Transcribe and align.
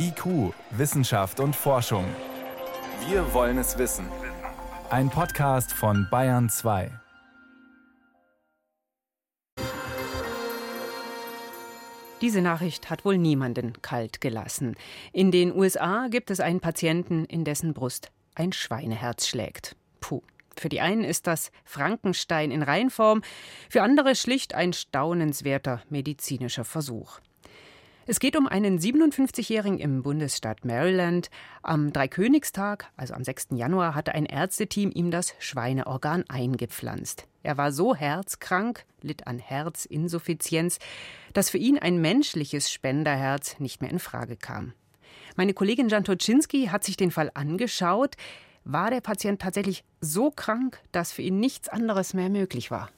IQ, 0.00 0.54
Wissenschaft 0.70 1.40
und 1.40 1.56
Forschung. 1.56 2.04
Wir 3.08 3.34
wollen 3.34 3.58
es 3.58 3.78
wissen. 3.78 4.06
Ein 4.90 5.10
Podcast 5.10 5.72
von 5.72 6.06
Bayern 6.08 6.48
2. 6.48 6.92
Diese 12.20 12.40
Nachricht 12.42 12.90
hat 12.90 13.04
wohl 13.04 13.18
niemanden 13.18 13.82
kalt 13.82 14.20
gelassen. 14.20 14.76
In 15.12 15.32
den 15.32 15.52
USA 15.52 16.06
gibt 16.08 16.30
es 16.30 16.38
einen 16.38 16.60
Patienten, 16.60 17.24
in 17.24 17.44
dessen 17.44 17.74
Brust 17.74 18.12
ein 18.36 18.52
Schweineherz 18.52 19.26
schlägt. 19.26 19.74
Puh. 20.00 20.22
Für 20.56 20.68
die 20.68 20.80
einen 20.80 21.02
ist 21.02 21.26
das 21.26 21.50
Frankenstein 21.64 22.52
in 22.52 22.62
Reinform, 22.62 23.22
für 23.68 23.82
andere 23.82 24.14
schlicht 24.14 24.54
ein 24.54 24.72
staunenswerter 24.72 25.82
medizinischer 25.88 26.64
Versuch. 26.64 27.20
Es 28.10 28.20
geht 28.20 28.38
um 28.38 28.46
einen 28.46 28.78
57-Jährigen 28.78 29.78
im 29.78 30.02
Bundesstaat 30.02 30.64
Maryland. 30.64 31.28
Am 31.62 31.92
Dreikönigstag, 31.92 32.90
also 32.96 33.12
am 33.12 33.22
6. 33.22 33.48
Januar, 33.50 33.94
hatte 33.94 34.14
ein 34.14 34.24
Ärzteteam 34.24 34.90
ihm 34.94 35.10
das 35.10 35.34
Schweineorgan 35.40 36.24
eingepflanzt. 36.26 37.26
Er 37.42 37.58
war 37.58 37.70
so 37.70 37.94
herzkrank, 37.94 38.86
litt 39.02 39.26
an 39.26 39.38
Herzinsuffizienz, 39.38 40.78
dass 41.34 41.50
für 41.50 41.58
ihn 41.58 41.78
ein 41.78 42.00
menschliches 42.00 42.72
Spenderherz 42.72 43.60
nicht 43.60 43.82
mehr 43.82 43.90
in 43.90 43.98
Frage 43.98 44.38
kam. 44.38 44.72
Meine 45.36 45.52
Kollegin 45.52 45.90
Jan 45.90 46.04
Toczynski 46.04 46.68
hat 46.68 46.84
sich 46.84 46.96
den 46.96 47.10
Fall 47.10 47.30
angeschaut. 47.34 48.14
War 48.64 48.90
der 48.90 49.02
Patient 49.02 49.42
tatsächlich 49.42 49.84
so 50.00 50.30
krank, 50.30 50.80
dass 50.92 51.12
für 51.12 51.20
ihn 51.20 51.40
nichts 51.40 51.68
anderes 51.68 52.14
mehr 52.14 52.30
möglich 52.30 52.70
war? 52.70 52.88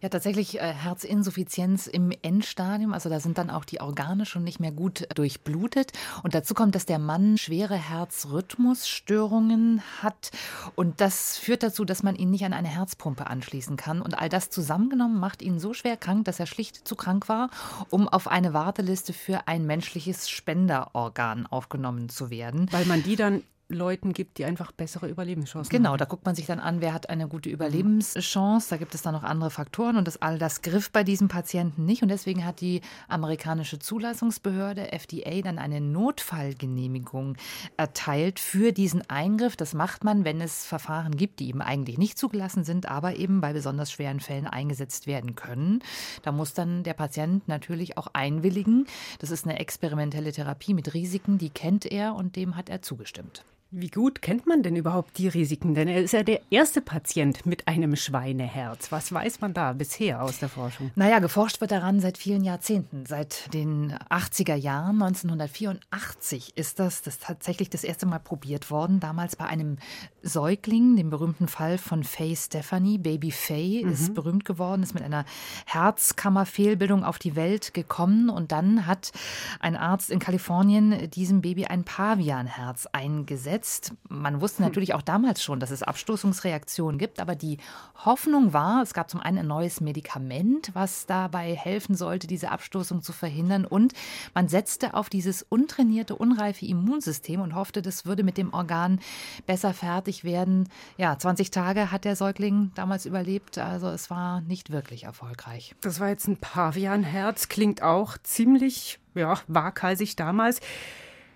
Ja, 0.00 0.08
tatsächlich 0.08 0.60
äh, 0.60 0.74
Herzinsuffizienz 0.74 1.86
im 1.86 2.10
Endstadium. 2.22 2.92
Also 2.92 3.08
da 3.08 3.20
sind 3.20 3.38
dann 3.38 3.50
auch 3.50 3.64
die 3.64 3.80
Organe 3.80 4.26
schon 4.26 4.42
nicht 4.42 4.58
mehr 4.58 4.72
gut 4.72 5.06
durchblutet. 5.14 5.92
Und 6.22 6.34
dazu 6.34 6.54
kommt, 6.54 6.74
dass 6.74 6.86
der 6.86 6.98
Mann 6.98 7.38
schwere 7.38 7.76
Herzrhythmusstörungen 7.76 9.80
hat. 10.02 10.32
Und 10.74 11.00
das 11.00 11.38
führt 11.38 11.62
dazu, 11.62 11.84
dass 11.84 12.02
man 12.02 12.16
ihn 12.16 12.30
nicht 12.30 12.44
an 12.44 12.52
eine 12.52 12.66
Herzpumpe 12.68 13.28
anschließen 13.28 13.76
kann. 13.76 14.02
Und 14.02 14.18
all 14.18 14.28
das 14.28 14.50
zusammengenommen 14.50 15.20
macht 15.20 15.40
ihn 15.42 15.60
so 15.60 15.72
schwer 15.72 15.96
krank, 15.96 16.24
dass 16.24 16.40
er 16.40 16.46
schlicht 16.46 16.88
zu 16.88 16.96
krank 16.96 17.28
war, 17.28 17.50
um 17.90 18.08
auf 18.08 18.26
eine 18.26 18.52
Warteliste 18.52 19.12
für 19.12 19.46
ein 19.46 19.66
menschliches 19.66 20.28
Spenderorgan 20.28 21.46
aufgenommen 21.46 22.08
zu 22.08 22.30
werden. 22.30 22.66
Weil 22.72 22.86
man 22.86 23.02
die 23.02 23.16
dann 23.16 23.42
Leuten 23.72 24.12
gibt, 24.12 24.38
die 24.38 24.44
einfach 24.44 24.72
bessere 24.72 25.08
Überlebenschancen 25.08 25.70
genau, 25.70 25.90
haben. 25.90 25.94
Genau, 25.94 25.96
da 25.96 26.04
guckt 26.04 26.24
man 26.24 26.34
sich 26.34 26.46
dann 26.46 26.60
an, 26.60 26.80
wer 26.80 26.92
hat 26.92 27.10
eine 27.10 27.28
gute 27.28 27.50
Überlebenschance. 27.50 28.70
Da 28.70 28.76
gibt 28.76 28.94
es 28.94 29.02
dann 29.02 29.14
noch 29.14 29.22
andere 29.22 29.50
Faktoren 29.50 29.96
und 29.96 30.06
das 30.06 30.20
all 30.20 30.38
das 30.38 30.62
griff 30.62 30.90
bei 30.90 31.04
diesem 31.04 31.28
Patienten 31.28 31.84
nicht. 31.84 32.02
Und 32.02 32.08
deswegen 32.08 32.44
hat 32.44 32.60
die 32.60 32.80
amerikanische 33.08 33.78
Zulassungsbehörde 33.78 34.92
FDA 34.92 35.42
dann 35.42 35.58
eine 35.58 35.80
Notfallgenehmigung 35.80 37.36
erteilt 37.76 38.38
für 38.38 38.72
diesen 38.72 39.08
Eingriff. 39.08 39.56
Das 39.56 39.74
macht 39.74 40.04
man, 40.04 40.24
wenn 40.24 40.40
es 40.40 40.66
Verfahren 40.66 41.16
gibt, 41.16 41.40
die 41.40 41.48
eben 41.48 41.62
eigentlich 41.62 41.98
nicht 41.98 42.18
zugelassen 42.18 42.64
sind, 42.64 42.86
aber 42.86 43.16
eben 43.16 43.40
bei 43.40 43.52
besonders 43.52 43.90
schweren 43.92 44.20
Fällen 44.20 44.46
eingesetzt 44.46 45.06
werden 45.06 45.34
können. 45.34 45.82
Da 46.22 46.32
muss 46.32 46.54
dann 46.54 46.82
der 46.82 46.94
Patient 46.94 47.48
natürlich 47.48 47.96
auch 47.98 48.08
einwilligen. 48.12 48.86
Das 49.18 49.30
ist 49.30 49.44
eine 49.44 49.58
experimentelle 49.58 50.32
Therapie 50.32 50.74
mit 50.74 50.94
Risiken, 50.94 51.38
die 51.38 51.50
kennt 51.50 51.86
er 51.86 52.14
und 52.14 52.36
dem 52.36 52.56
hat 52.56 52.68
er 52.68 52.82
zugestimmt. 52.82 53.44
Wie 53.74 53.88
gut 53.88 54.20
kennt 54.20 54.46
man 54.46 54.62
denn 54.62 54.76
überhaupt 54.76 55.16
die 55.16 55.28
Risiken? 55.28 55.74
Denn 55.74 55.88
er 55.88 56.02
ist 56.02 56.12
ja 56.12 56.22
der 56.22 56.42
erste 56.50 56.82
Patient 56.82 57.46
mit 57.46 57.68
einem 57.68 57.96
Schweineherz. 57.96 58.92
Was 58.92 59.10
weiß 59.10 59.40
man 59.40 59.54
da 59.54 59.72
bisher 59.72 60.22
aus 60.22 60.38
der 60.38 60.50
Forschung? 60.50 60.90
Naja, 60.94 61.20
geforscht 61.20 61.62
wird 61.62 61.70
daran 61.70 61.98
seit 61.98 62.18
vielen 62.18 62.44
Jahrzehnten. 62.44 63.06
Seit 63.06 63.54
den 63.54 63.94
80er 64.10 64.56
Jahren, 64.56 65.02
1984 65.02 66.54
ist 66.54 66.80
das, 66.80 67.00
das 67.00 67.18
tatsächlich 67.18 67.70
das 67.70 67.82
erste 67.82 68.04
Mal 68.04 68.18
probiert 68.18 68.70
worden. 68.70 69.00
Damals 69.00 69.36
bei 69.36 69.46
einem 69.46 69.78
Säugling, 70.20 70.96
dem 70.96 71.08
berühmten 71.08 71.48
Fall 71.48 71.78
von 71.78 72.04
Faye 72.04 72.36
Stephanie. 72.36 72.98
Baby 72.98 73.30
Faye 73.30 73.86
mhm. 73.86 73.92
ist 73.92 74.12
berühmt 74.12 74.44
geworden, 74.44 74.82
ist 74.82 74.92
mit 74.92 75.02
einer 75.02 75.24
Herzkammerfehlbildung 75.64 77.04
auf 77.04 77.18
die 77.18 77.36
Welt 77.36 77.72
gekommen. 77.72 78.28
Und 78.28 78.52
dann 78.52 78.86
hat 78.86 79.12
ein 79.60 79.76
Arzt 79.76 80.10
in 80.10 80.18
Kalifornien 80.18 81.08
diesem 81.08 81.40
Baby 81.40 81.64
ein 81.64 81.84
Pavianherz 81.84 82.86
eingesetzt 82.92 83.61
jetzt. 83.62 83.94
Man 84.08 84.40
wusste 84.40 84.58
hm. 84.58 84.66
natürlich 84.66 84.92
auch 84.92 85.02
damals 85.02 85.40
schon, 85.40 85.60
dass 85.60 85.70
es 85.70 85.84
Abstoßungsreaktionen 85.84 86.98
gibt, 86.98 87.20
aber 87.20 87.36
die 87.36 87.58
Hoffnung 88.04 88.52
war, 88.52 88.82
es 88.82 88.92
gab 88.92 89.08
zum 89.08 89.20
einen 89.20 89.38
ein 89.38 89.46
neues 89.46 89.80
Medikament, 89.80 90.72
was 90.74 91.06
dabei 91.06 91.54
helfen 91.54 91.94
sollte, 91.94 92.26
diese 92.26 92.50
Abstoßung 92.50 93.02
zu 93.02 93.12
verhindern 93.12 93.64
und 93.64 93.92
man 94.34 94.48
setzte 94.48 94.94
auf 94.94 95.08
dieses 95.08 95.44
untrainierte, 95.44 96.16
unreife 96.16 96.66
Immunsystem 96.66 97.40
und 97.40 97.54
hoffte, 97.54 97.82
das 97.82 98.04
würde 98.04 98.24
mit 98.24 98.36
dem 98.36 98.52
Organ 98.52 98.98
besser 99.46 99.72
fertig 99.74 100.24
werden. 100.24 100.68
Ja, 100.96 101.16
20 101.16 101.52
Tage 101.52 101.92
hat 101.92 102.04
der 102.04 102.16
Säugling 102.16 102.72
damals 102.74 103.06
überlebt, 103.06 103.58
also 103.58 103.90
es 103.90 104.10
war 104.10 104.40
nicht 104.40 104.72
wirklich 104.72 105.04
erfolgreich. 105.04 105.76
Das 105.82 106.00
war 106.00 106.08
jetzt 106.08 106.26
ein 106.26 106.36
Pavianherz, 106.36 107.48
klingt 107.48 107.80
auch 107.80 108.18
ziemlich 108.24 108.98
ja, 109.14 109.38
waghalsig 109.46 110.16
damals. 110.16 110.60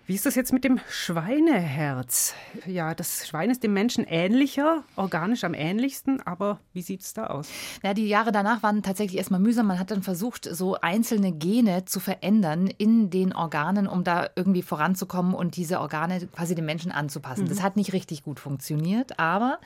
Wie 0.08 0.14
ist 0.14 0.24
das 0.24 0.36
jetzt 0.36 0.52
mit 0.52 0.62
dem 0.62 0.78
Schweineherz? 0.88 2.32
Ja, 2.64 2.94
das 2.94 3.26
Schwein 3.26 3.50
ist 3.50 3.64
dem 3.64 3.72
Menschen 3.72 4.04
ähnlicher, 4.04 4.84
organisch 4.94 5.42
am 5.42 5.52
ähnlichsten, 5.52 6.24
aber 6.24 6.60
wie 6.72 6.82
sieht 6.82 7.00
es 7.00 7.12
da 7.12 7.26
aus? 7.26 7.48
Ja, 7.82 7.92
die 7.92 8.06
Jahre 8.06 8.30
danach 8.30 8.62
waren 8.62 8.84
tatsächlich 8.84 9.18
erstmal 9.18 9.40
mühsam. 9.40 9.66
Man 9.66 9.80
hat 9.80 9.90
dann 9.90 10.04
versucht, 10.04 10.44
so 10.44 10.76
einzelne 10.80 11.32
Gene 11.32 11.86
zu 11.86 11.98
verändern 11.98 12.68
in 12.68 13.10
den 13.10 13.34
Organen, 13.34 13.88
um 13.88 14.04
da 14.04 14.28
irgendwie 14.36 14.62
voranzukommen 14.62 15.34
und 15.34 15.56
diese 15.56 15.80
Organe 15.80 16.24
quasi 16.28 16.54
dem 16.54 16.66
Menschen 16.66 16.92
anzupassen. 16.92 17.46
Mhm. 17.46 17.48
Das 17.48 17.60
hat 17.60 17.74
nicht 17.74 17.92
richtig 17.92 18.22
gut 18.22 18.38
funktioniert, 18.38 19.18
aber 19.18 19.58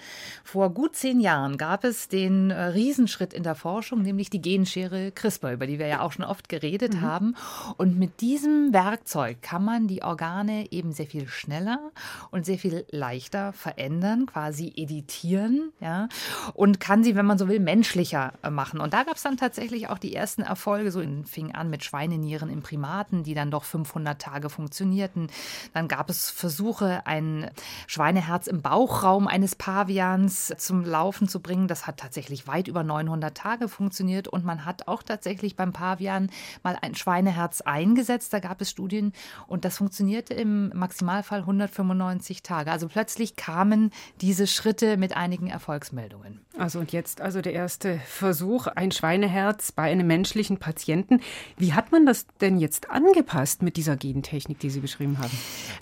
vor 0.43 0.71
gut 0.71 0.97
zehn 0.97 1.21
Jahren 1.21 1.59
gab 1.59 1.84
es 1.84 2.09
den 2.09 2.51
äh, 2.51 2.62
Riesenschritt 2.62 3.34
in 3.34 3.43
der 3.43 3.57
Forschung, 3.57 4.01
nämlich 4.01 4.31
die 4.31 4.41
Genschere 4.41 5.12
CRISPR, 5.12 5.53
über 5.53 5.67
die 5.67 5.78
wir 5.78 5.87
ja 5.87 6.01
auch 6.01 6.12
schon 6.12 6.25
oft 6.25 6.49
geredet 6.49 6.95
mhm. 6.95 7.01
haben. 7.03 7.37
Und 7.77 7.99
mit 7.99 8.22
diesem 8.22 8.72
Werkzeug 8.72 9.43
kann 9.43 9.67
man 9.67 9.87
die 9.87 10.03
Organe 10.03 10.30
Organe 10.31 10.71
eben 10.71 10.93
sehr 10.93 11.07
viel 11.07 11.27
schneller 11.29 11.91
und 12.31 12.47
sehr 12.47 12.59
viel 12.59 12.87
leichter 12.91 13.53
verändern, 13.53 14.27
quasi 14.27 14.73
editieren, 14.77 15.73
ja, 15.81 16.09
und 16.55 16.79
kann 16.79 17.03
sie, 17.03 17.17
wenn 17.17 17.27
man 17.27 17.39
so 17.39 17.49
will, 17.49 17.59
menschlicher 17.59 18.35
äh, 18.43 18.51
machen. 18.51 18.81
Und 18.81 18.95
da 18.95 19.03
gab 19.03 19.17
es 19.17 19.23
dann 19.23 19.37
tatsächlich 19.37 19.89
auch 19.89 19.99
die 19.99 20.15
ersten 20.15 20.43
Erfolge, 20.43 20.93
so 20.93 21.01
in, 21.01 21.25
fing 21.25 21.53
an 21.53 21.69
mit 21.69 21.83
Schweinenieren 21.83 22.49
im 22.49 22.63
Primaten, 22.63 23.25
die 23.25 23.35
dann 23.35 23.51
doch 23.51 23.65
500 23.65 24.21
Tage 24.21 24.51
funktionierten. 24.51 25.29
Dann 25.75 25.89
gab 25.89 26.09
es 26.11 26.31
Versuche, 26.31 27.07
ein 27.07 27.51
Schweineherz 27.87 28.47
im 28.47 28.63
Bauchraum 28.63 29.27
eines 29.27 29.57
Pavians 29.57 30.55
zum 30.59 30.85
Laufen 30.85 31.29
zu 31.29 31.41
bringen. 31.41 31.67
Das 31.67 31.87
hat 31.87 31.97
tatsächlich 31.99 32.47
weit 32.47 32.69
über 32.69 32.85
900 32.85 33.37
Tage 33.37 33.69
funktioniert 33.69 34.29
und 34.29 34.45
man 34.45 34.65
hat 34.65 34.87
auch 34.87 35.03
tatsächlich 35.03 35.57
beim 35.57 35.73
Pavian 35.73 36.31
mal 36.63 36.79
ein 36.81 36.95
Schweineherz 36.95 37.63
eingesetzt. 37.63 38.33
Da 38.33 38.39
gab 38.39 38.61
es 38.61 38.71
Studien 38.71 39.13
und 39.49 39.65
das 39.65 39.79
funktioniert 39.79 40.20
funktionierte 40.21 40.35
im 40.35 40.71
Maximalfall 40.75 41.41
195 41.41 42.43
Tage. 42.43 42.71
Also 42.71 42.89
plötzlich 42.89 43.37
kamen 43.37 43.91
diese 44.21 44.47
Schritte 44.47 44.97
mit 44.97 45.17
einigen 45.17 45.49
Erfolgsmeldungen. 45.49 46.41
Also 46.60 46.78
und 46.78 46.93
jetzt 46.93 47.22
also 47.22 47.41
der 47.41 47.54
erste 47.54 47.98
Versuch, 48.06 48.66
ein 48.66 48.93
Schweineherz 48.93 49.72
bei 49.72 49.91
einem 49.91 50.06
menschlichen 50.06 50.59
Patienten. 50.59 51.21
Wie 51.56 51.72
hat 51.72 51.91
man 51.91 52.04
das 52.04 52.26
denn 52.43 52.59
jetzt 52.59 52.91
angepasst 52.91 53.62
mit 53.62 53.78
dieser 53.78 53.97
Gentechnik, 53.97 54.59
die 54.59 54.69
Sie 54.69 54.81
beschrieben 54.81 55.19
haben? 55.19 55.31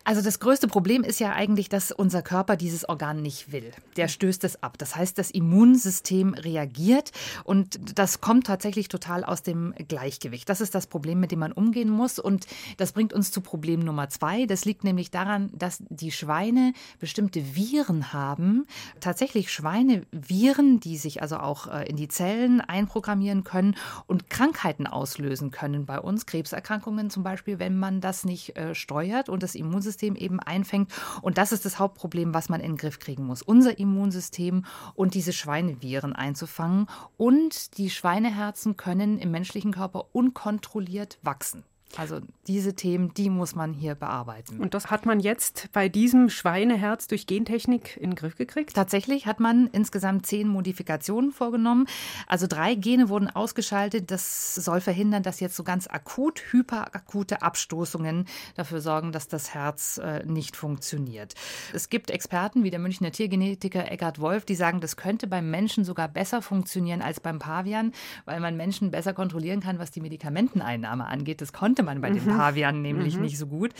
Also 0.04 0.22
das 0.22 0.38
größte 0.38 0.68
Problem 0.68 1.02
ist 1.02 1.18
ja 1.18 1.32
eigentlich, 1.32 1.68
dass 1.68 1.90
unser 1.90 2.22
Körper 2.22 2.54
dieses 2.54 2.88
Organ 2.88 3.22
nicht 3.22 3.50
will. 3.50 3.72
Der 3.96 4.06
stößt 4.06 4.44
es 4.44 4.62
ab. 4.62 4.78
Das 4.78 4.94
heißt, 4.94 5.18
das 5.18 5.32
Immunsystem 5.32 6.34
reagiert 6.34 7.10
und 7.42 7.98
das 7.98 8.20
kommt 8.20 8.46
tatsächlich 8.46 8.86
total 8.86 9.24
aus 9.24 9.42
dem 9.42 9.74
Gleichgewicht. 9.88 10.48
Das 10.48 10.60
ist 10.60 10.76
das 10.76 10.86
Problem, 10.86 11.18
mit 11.18 11.32
dem 11.32 11.40
man 11.40 11.50
umgehen 11.50 11.90
muss 11.90 12.20
und 12.20 12.46
das 12.76 12.92
bringt 12.92 13.12
uns 13.12 13.32
zu 13.32 13.40
Problem 13.40 13.80
Nummer 13.80 14.10
zwei. 14.10 14.46
Das 14.46 14.64
liegt 14.64 14.84
nämlich 14.84 15.10
daran, 15.10 15.50
dass 15.58 15.82
die 15.88 16.12
Schweine 16.12 16.72
bestimmte 17.00 17.56
Viren 17.56 18.12
haben. 18.12 18.64
Tatsächlich 19.00 19.50
Schweineviren, 19.50 20.67
die 20.76 20.96
sich 20.96 21.22
also 21.22 21.38
auch 21.38 21.66
äh, 21.66 21.88
in 21.88 21.96
die 21.96 22.08
Zellen 22.08 22.60
einprogrammieren 22.60 23.44
können 23.44 23.76
und 24.06 24.28
Krankheiten 24.28 24.86
auslösen 24.86 25.50
können 25.50 25.86
bei 25.86 25.98
uns. 25.98 26.26
Krebserkrankungen 26.26 27.10
zum 27.10 27.22
Beispiel, 27.22 27.58
wenn 27.58 27.78
man 27.78 28.00
das 28.00 28.24
nicht 28.24 28.56
äh, 28.56 28.74
steuert 28.74 29.28
und 29.28 29.42
das 29.42 29.54
Immunsystem 29.54 30.14
eben 30.14 30.40
einfängt. 30.40 30.92
Und 31.22 31.38
das 31.38 31.52
ist 31.52 31.64
das 31.64 31.78
Hauptproblem, 31.78 32.34
was 32.34 32.48
man 32.48 32.60
in 32.60 32.72
den 32.72 32.76
Griff 32.76 32.98
kriegen 32.98 33.24
muss. 33.24 33.42
Unser 33.42 33.78
Immunsystem 33.78 34.64
und 34.94 35.14
diese 35.14 35.32
Schweineviren 35.32 36.12
einzufangen. 36.12 36.86
Und 37.16 37.78
die 37.78 37.90
Schweineherzen 37.90 38.76
können 38.76 39.18
im 39.18 39.30
menschlichen 39.30 39.72
Körper 39.72 40.06
unkontrolliert 40.12 41.18
wachsen. 41.22 41.64
Also 41.96 42.20
diese 42.46 42.74
Themen, 42.74 43.14
die 43.14 43.30
muss 43.30 43.54
man 43.54 43.72
hier 43.72 43.94
bearbeiten. 43.94 44.60
Und 44.60 44.74
das 44.74 44.90
hat 44.90 45.06
man 45.06 45.20
jetzt 45.20 45.68
bei 45.72 45.88
diesem 45.88 46.28
Schweineherz 46.28 47.08
durch 47.08 47.26
Gentechnik 47.26 47.96
in 47.96 48.10
den 48.10 48.14
Griff 48.16 48.36
gekriegt? 48.36 48.74
Tatsächlich 48.74 49.26
hat 49.26 49.40
man 49.40 49.68
insgesamt 49.68 50.26
zehn 50.26 50.48
Modifikationen 50.48 51.32
vorgenommen. 51.32 51.86
Also 52.26 52.46
drei 52.46 52.74
Gene 52.74 53.08
wurden 53.08 53.28
ausgeschaltet. 53.28 54.10
Das 54.10 54.54
soll 54.54 54.80
verhindern, 54.80 55.22
dass 55.22 55.40
jetzt 55.40 55.56
so 55.56 55.64
ganz 55.64 55.86
akut 55.86 56.42
hyperakute 56.52 57.42
Abstoßungen 57.42 58.26
dafür 58.54 58.80
sorgen, 58.80 59.12
dass 59.12 59.28
das 59.28 59.54
Herz 59.54 59.98
äh, 59.98 60.24
nicht 60.24 60.56
funktioniert. 60.56 61.34
Es 61.72 61.88
gibt 61.88 62.10
Experten 62.10 62.64
wie 62.64 62.70
der 62.70 62.80
Münchner 62.80 63.12
Tiergenetiker 63.12 63.90
Eckhard 63.90 64.20
Wolf, 64.20 64.44
die 64.44 64.54
sagen, 64.54 64.80
das 64.80 64.96
könnte 64.96 65.26
beim 65.26 65.50
Menschen 65.50 65.84
sogar 65.84 66.08
besser 66.08 66.42
funktionieren 66.42 67.02
als 67.02 67.20
beim 67.20 67.38
Pavian, 67.38 67.92
weil 68.24 68.40
man 68.40 68.56
Menschen 68.56 68.90
besser 68.90 69.14
kontrollieren 69.14 69.60
kann, 69.60 69.78
was 69.78 69.90
die 69.90 70.00
Medikamenteneinnahme 70.00 71.06
angeht. 71.06 71.40
Das 71.40 71.52
konnte 71.52 71.77
man 71.82 72.00
bei 72.00 72.10
den 72.10 72.24
mhm. 72.24 72.36
Pavianen 72.36 72.82
nämlich 72.82 73.16
mhm. 73.16 73.22
nicht 73.22 73.38
so 73.38 73.46
gut. 73.46 73.72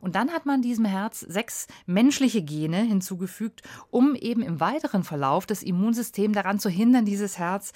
Und 0.00 0.14
dann 0.14 0.30
hat 0.30 0.46
man 0.46 0.62
diesem 0.62 0.84
Herz 0.84 1.20
sechs 1.20 1.66
menschliche 1.86 2.42
Gene 2.42 2.78
hinzugefügt, 2.78 3.62
um 3.90 4.14
eben 4.14 4.42
im 4.42 4.60
weiteren 4.60 5.04
Verlauf 5.04 5.46
das 5.46 5.62
Immunsystem 5.62 6.32
daran 6.32 6.58
zu 6.58 6.68
hindern, 6.68 7.04
dieses 7.04 7.38
Herz 7.38 7.72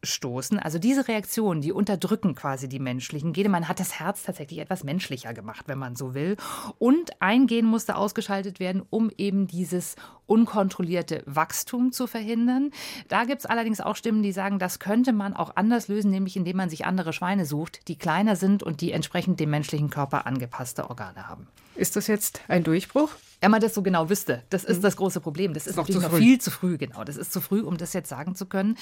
abzustoßen. 0.00 0.58
Also 0.58 0.78
diese 0.78 1.08
Reaktionen, 1.08 1.60
die 1.60 1.72
unterdrücken 1.72 2.34
quasi 2.34 2.68
die 2.68 2.78
menschlichen 2.78 3.32
Gene. 3.32 3.48
Man 3.48 3.68
hat 3.68 3.80
das 3.80 3.98
Herz 3.98 4.22
tatsächlich 4.22 4.60
etwas 4.60 4.84
menschlicher 4.84 5.34
gemacht, 5.34 5.64
wenn 5.66 5.78
man 5.78 5.96
so 5.96 6.14
will. 6.14 6.36
Und 6.78 7.20
ein 7.20 7.46
Gen 7.46 7.66
musste 7.66 7.96
ausgeschaltet 7.96 8.60
werden, 8.60 8.82
um 8.90 9.10
eben 9.16 9.46
dieses 9.46 9.96
unkontrollierte 10.26 11.22
Wachstum 11.26 11.92
zu 11.92 12.06
verhindern. 12.06 12.70
Da 13.08 13.24
gibt 13.24 13.40
es 13.40 13.46
allerdings 13.46 13.80
auch 13.80 13.96
Stimmen, 13.96 14.22
die 14.22 14.32
sagen, 14.32 14.58
das 14.58 14.78
könnte 14.78 15.12
man 15.12 15.34
auch 15.34 15.56
anders 15.56 15.88
lösen, 15.88 16.10
nämlich 16.10 16.36
indem 16.36 16.56
man 16.56 16.70
sich 16.70 16.84
andere 16.84 17.12
Schweine 17.12 17.46
sucht, 17.46 17.88
die 17.88 17.96
kleiner 17.96 18.36
sind 18.36 18.62
und 18.62 18.80
die 18.80 18.92
entsprechend 18.92 19.40
dem 19.40 19.50
menschlichen 19.50 19.90
Körper 19.90 20.26
angepasste 20.26 20.88
Organe 20.90 21.28
haben. 21.28 21.48
Ist 21.74 21.96
das 21.96 22.06
jetzt 22.08 22.40
ein 22.48 22.64
Durchbruch? 22.64 23.10
Wenn 23.40 23.50
man 23.50 23.60
das 23.60 23.74
so 23.74 23.82
genau 23.82 24.10
wüsste, 24.10 24.42
das 24.50 24.64
ist 24.64 24.78
mhm. 24.78 24.82
das 24.82 24.96
große 24.96 25.20
Problem. 25.20 25.54
Das 25.54 25.66
ist 25.66 25.76
noch 25.76 25.86
natürlich 25.86 26.10
noch 26.10 26.18
viel 26.18 26.40
zu 26.40 26.50
früh, 26.50 26.76
genau. 26.76 27.04
Das 27.04 27.16
ist 27.16 27.32
zu 27.32 27.40
früh, 27.40 27.60
um 27.60 27.76
das 27.76 27.92
jetzt 27.92 28.08
sagen 28.08 28.34
zu 28.34 28.46
können. 28.46 28.76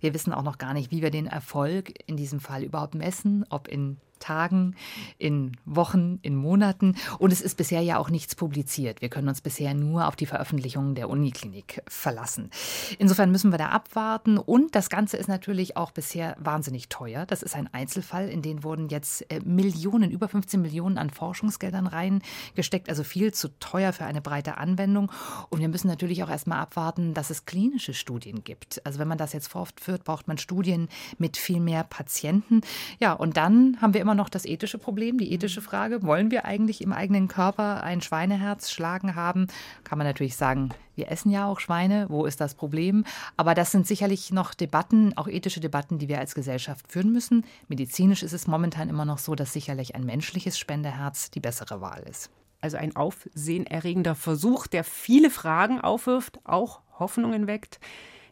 Wir 0.00 0.14
wissen 0.14 0.32
auch 0.32 0.42
noch 0.42 0.58
gar 0.58 0.74
nicht, 0.74 0.90
wie 0.90 1.02
wir 1.02 1.10
den 1.10 1.26
Erfolg 1.26 1.92
in 2.06 2.16
diesem 2.16 2.40
Fall 2.40 2.64
überhaupt 2.64 2.94
messen, 2.94 3.44
ob 3.50 3.68
in 3.68 3.98
Tagen, 4.20 4.76
in 5.18 5.56
Wochen, 5.64 6.20
in 6.22 6.36
Monaten. 6.36 6.94
Und 7.18 7.32
es 7.32 7.40
ist 7.40 7.56
bisher 7.56 7.80
ja 7.80 7.98
auch 7.98 8.10
nichts 8.10 8.36
publiziert. 8.36 9.02
Wir 9.02 9.08
können 9.08 9.28
uns 9.28 9.40
bisher 9.40 9.74
nur 9.74 10.06
auf 10.06 10.14
die 10.14 10.26
Veröffentlichungen 10.26 10.94
der 10.94 11.08
Uniklinik 11.08 11.82
verlassen. 11.88 12.50
Insofern 12.98 13.32
müssen 13.32 13.50
wir 13.50 13.58
da 13.58 13.70
abwarten. 13.70 14.38
Und 14.38 14.74
das 14.74 14.88
Ganze 14.88 15.16
ist 15.16 15.28
natürlich 15.28 15.76
auch 15.76 15.90
bisher 15.90 16.36
wahnsinnig 16.38 16.88
teuer. 16.88 17.26
Das 17.26 17.42
ist 17.42 17.56
ein 17.56 17.68
Einzelfall, 17.72 18.28
in 18.28 18.42
den 18.42 18.62
wurden 18.62 18.88
jetzt 18.88 19.30
äh, 19.30 19.40
Millionen, 19.44 20.10
über 20.10 20.28
15 20.28 20.62
Millionen 20.62 20.98
an 20.98 21.10
Forschungsgeldern 21.10 21.86
reingesteckt. 21.86 22.88
Also 22.88 23.02
viel 23.02 23.32
zu 23.34 23.48
teuer 23.58 23.92
für 23.92 24.04
eine 24.04 24.20
breite 24.20 24.58
Anwendung. 24.58 25.10
Und 25.48 25.60
wir 25.60 25.68
müssen 25.68 25.88
natürlich 25.88 26.22
auch 26.22 26.30
erstmal 26.30 26.60
abwarten, 26.60 27.14
dass 27.14 27.30
es 27.30 27.46
klinische 27.46 27.94
Studien 27.94 28.44
gibt. 28.44 28.84
Also 28.86 28.98
wenn 28.98 29.08
man 29.08 29.18
das 29.18 29.32
jetzt 29.32 29.48
fortführt, 29.48 30.04
braucht 30.04 30.28
man 30.28 30.38
Studien 30.38 30.88
mit 31.18 31.36
viel 31.36 31.60
mehr 31.60 31.84
Patienten. 31.84 32.60
Ja, 33.00 33.12
und 33.12 33.36
dann 33.36 33.78
haben 33.80 33.94
wir 33.94 34.00
immer 34.00 34.09
immer 34.10 34.16
noch 34.16 34.28
das 34.28 34.44
ethische 34.44 34.78
Problem, 34.78 35.18
die 35.18 35.32
ethische 35.32 35.62
Frage. 35.62 36.02
Wollen 36.02 36.32
wir 36.32 36.44
eigentlich 36.44 36.80
im 36.80 36.92
eigenen 36.92 37.28
Körper 37.28 37.84
ein 37.84 38.00
Schweineherz 38.00 38.72
schlagen 38.72 39.14
haben? 39.14 39.46
Kann 39.84 39.98
man 39.98 40.06
natürlich 40.06 40.34
sagen, 40.34 40.70
wir 40.96 41.12
essen 41.12 41.30
ja 41.30 41.46
auch 41.46 41.60
Schweine. 41.60 42.06
Wo 42.08 42.26
ist 42.26 42.40
das 42.40 42.56
Problem? 42.56 43.04
Aber 43.36 43.54
das 43.54 43.70
sind 43.70 43.86
sicherlich 43.86 44.32
noch 44.32 44.52
Debatten, 44.52 45.16
auch 45.16 45.28
ethische 45.28 45.60
Debatten, 45.60 45.98
die 45.98 46.08
wir 46.08 46.18
als 46.18 46.34
Gesellschaft 46.34 46.90
führen 46.90 47.12
müssen. 47.12 47.44
Medizinisch 47.68 48.24
ist 48.24 48.32
es 48.32 48.48
momentan 48.48 48.88
immer 48.88 49.04
noch 49.04 49.18
so, 49.18 49.36
dass 49.36 49.52
sicherlich 49.52 49.94
ein 49.94 50.04
menschliches 50.04 50.58
Spenderherz 50.58 51.30
die 51.30 51.38
bessere 51.38 51.80
Wahl 51.80 52.02
ist. 52.10 52.30
Also 52.60 52.78
ein 52.78 52.96
aufsehenerregender 52.96 54.16
Versuch, 54.16 54.66
der 54.66 54.82
viele 54.82 55.30
Fragen 55.30 55.80
aufwirft, 55.80 56.40
auch 56.42 56.80
Hoffnungen 56.98 57.46
weckt. 57.46 57.78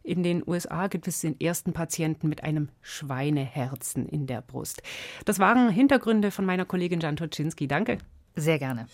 In 0.09 0.23
den 0.23 0.43
USA 0.47 0.87
gibt 0.87 1.07
es 1.07 1.21
den 1.21 1.39
ersten 1.39 1.75
Patienten 1.75 2.31
mit 2.31 2.43
einem 2.43 2.71
Schweineherzen 2.81 4.09
in 4.09 4.27
der 4.27 4.41
Brust. 4.41 4.81
Das 5.27 5.39
waren 5.39 5.69
Hintergründe 5.69 6.31
von 6.31 6.47
meiner 6.47 6.65
Kollegin 6.65 7.01
Jan 7.01 7.17
Toczynski. 7.17 7.69
Danke. 7.69 7.99
Sehr 8.35 8.59
gerne. 8.59 8.87